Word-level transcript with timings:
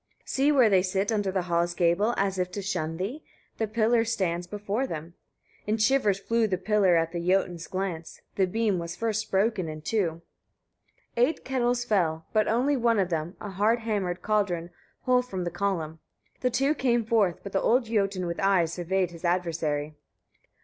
12. 0.21 0.29
See 0.29 0.51
where 0.51 0.67
they 0.71 0.81
sit 0.81 1.11
under 1.11 1.31
the 1.31 1.43
hall's 1.43 1.75
gable, 1.75 2.15
as 2.17 2.39
if 2.39 2.49
to 2.53 2.63
shun 2.63 2.97
thee: 2.97 3.23
the 3.59 3.67
pillar 3.67 4.03
stands 4.03 4.47
before 4.47 4.87
them." 4.87 5.13
In 5.67 5.77
shivers 5.77 6.17
flew 6.17 6.47
the 6.47 6.57
pillar 6.57 6.95
at 6.95 7.11
the 7.11 7.19
Jotun's 7.19 7.67
glance; 7.67 8.19
the 8.33 8.47
beam 8.47 8.79
was 8.79 8.95
first 8.95 9.29
broken 9.29 9.67
in 9.69 9.83
two. 9.83 10.23
13. 11.17 11.27
Eight 11.29 11.45
kettles 11.45 11.85
fell, 11.85 12.25
but 12.33 12.47
only 12.47 12.75
one 12.75 12.97
of 12.97 13.09
them, 13.11 13.35
a 13.39 13.51
hard 13.51 13.81
hammered 13.81 14.23
cauldron, 14.23 14.71
whole 15.01 15.21
from 15.21 15.43
the 15.43 15.51
column. 15.51 15.99
The 16.39 16.49
two 16.49 16.73
came 16.73 17.05
forth, 17.05 17.41
but 17.43 17.51
the 17.51 17.61
old 17.61 17.85
Jotun 17.85 18.25
with 18.25 18.39
eyes 18.39 18.73
surveyed 18.73 19.11
his 19.11 19.23
adversary. 19.23 19.93